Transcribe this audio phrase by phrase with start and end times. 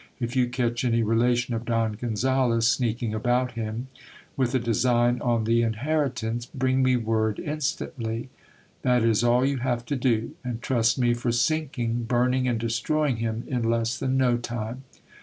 [0.19, 3.87] If you catch any relation of Don Gonzales sneaking about him,
[4.35, 8.29] with a design on the inheritance, bring me word instantly:
[8.81, 13.17] that is all you have to do, and trust me for sinking, burning, and destroying
[13.17, 14.85] him in less than no time.